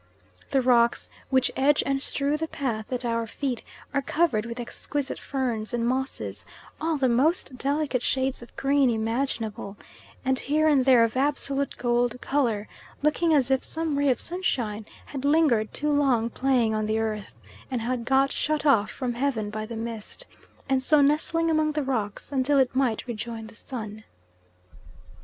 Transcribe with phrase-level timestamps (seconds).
[0.49, 3.61] The rocks which edge and strew the path at our feet
[3.93, 6.43] are covered with exquisite ferns and mosses
[6.81, 9.77] all the most delicate shades of green imaginable,
[10.25, 12.67] and here and there of absolute gold colour,
[13.03, 17.35] looking as if some ray of sunshine had lingered too long playing on the earth,
[17.69, 20.25] and had got shut off from heaven by the mist,
[20.67, 24.03] and so lay nestling among the rocks until it might rejoin the sun.